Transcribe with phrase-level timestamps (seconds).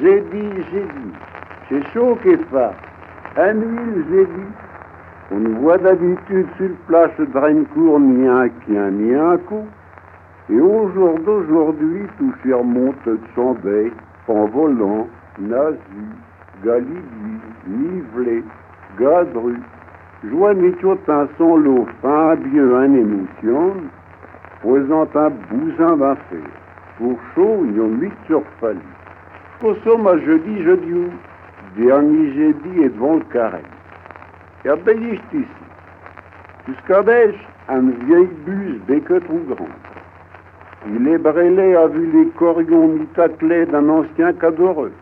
[0.00, 1.12] J'ai dit, j'ai dit,
[1.68, 2.74] c'est chaud qu'est pas.
[3.36, 4.52] Un huile, j'ai dit.
[5.30, 9.66] On ne voit d'habitude sur place de Drencourt ni un quien ni un coup.
[10.50, 13.92] Et au jour d'aujourd'hui, tout surmonte de son bec,
[14.28, 15.06] en volant,
[15.38, 15.76] nazi,
[16.62, 18.44] galibie, nivelé,
[18.98, 19.56] gadru,
[20.24, 23.72] un son lot fin, bien un émotion,
[24.62, 26.38] posant un bousin d'affaires.
[26.98, 28.97] Pour chaud, ils ont huit surfalus.
[29.60, 30.94] Au somme, à jeudi, jeudi,
[31.76, 33.62] dernier jeudi est devant le carré.
[34.64, 35.46] Et à ici.
[36.68, 37.34] Jusqu'à Bèche,
[37.68, 39.68] un vieil bus béque trop grand.
[40.86, 44.92] Il est brêlé a vu les corions mitaclés d'un ancien cadoreux.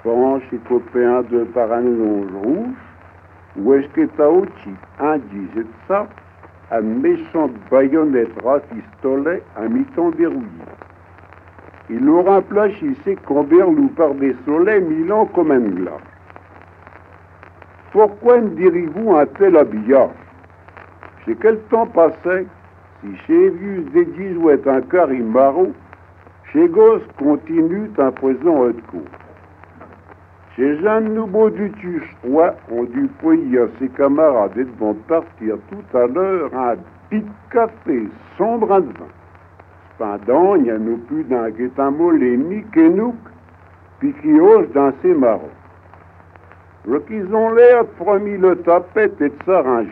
[0.00, 2.74] Spanche et copain de par un longe rouge,
[3.58, 6.06] où est-ce que aussi un disait ça,
[6.70, 10.57] un méchant baïonnette rafistolet à mi-temps dérouillé.
[11.90, 12.42] Il aura
[13.04, 15.94] sait qu'on berlou par des soleils mille ans comme un glace.
[17.92, 20.10] Pourquoi ne direz-vous un tel habillage?
[21.24, 22.46] C'est quel temps passait
[23.00, 25.72] si chez Vieux dédis ou est un carimaro,
[26.52, 29.02] chez Gosse continue un poison de cour.
[30.56, 35.96] Chez Jeanne Nouveau du Tucheroy ont dû poyer à ses camarades et vont partir tout
[35.96, 36.74] à l'heure un
[37.08, 39.17] pic café sans brin de vin.
[39.98, 43.16] Cependant, il n'y a plus d'un guet-un-mollet ni qu'enouk,
[43.98, 45.50] puis qui ose dans ses marrons.
[47.06, 49.90] Qu'ils ont l'air promis le tapette et de s'arranger.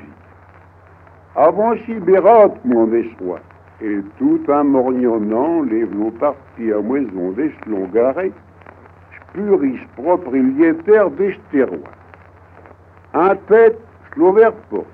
[1.34, 3.40] Avant Chibérat, mon échois,
[3.82, 8.32] et tout en morgnonnant, les vlos partis à moison d'échelon garé,
[9.34, 11.90] riche propriétaire d'Estérois.
[13.12, 13.78] Un tête,
[14.16, 14.84] l'ouvert pas.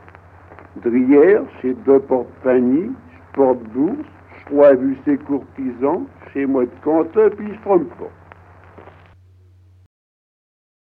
[0.82, 2.90] Drière, chez deux porte-paniers,
[3.34, 4.08] porte bourse,
[4.52, 8.21] je vu ses courtisans, chez moi de Canton, puis je trompe pas.